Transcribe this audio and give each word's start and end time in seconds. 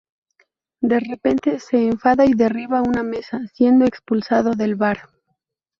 De 0.81 0.99
repente, 0.99 1.59
se 1.59 1.85
enfada 1.87 2.25
y 2.25 2.33
derriba 2.33 2.81
una 2.81 3.03
mesa, 3.03 3.39
siendo 3.53 3.85
expulsado 3.85 4.53
del 4.55 4.73
bar. 4.73 5.11